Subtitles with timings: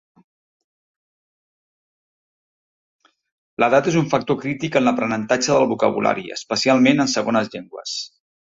[3.63, 7.97] L'edat és un factor crític en l'aprenentatge del vocabulari, especialment en segones llengües.